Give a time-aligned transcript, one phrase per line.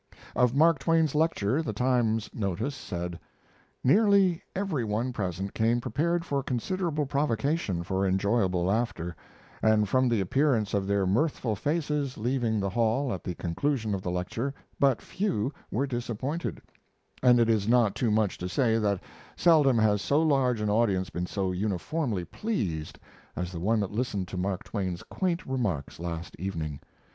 [0.35, 3.19] Of Mark Twain's lecture the Times notice said:
[3.83, 9.15] "Nearly every one present came prepared for considerable provocation for enjoyable laughter,
[9.61, 14.01] and from the appearance of their mirthful faces leaving the hall at the conclusion of
[14.01, 16.63] the lecture but few were disappointed,
[17.21, 19.03] and it is not too much to say that
[19.35, 22.97] seldom has so large an audience been so uniformly pleased
[23.35, 26.79] as the one that listened to Mark Twain's quaint remarks last evening.